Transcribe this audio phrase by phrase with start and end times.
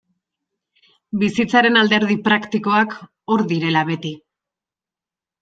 [1.23, 2.97] Bizitzaren alderdi praktikoak
[3.35, 4.15] hor direla beti.